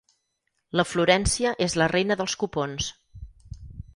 La 0.79 0.85
Florència 0.91 1.51
és 1.67 1.77
la 1.81 1.89
reina 1.93 2.19
dels 2.21 2.37
cupons. 2.45 2.87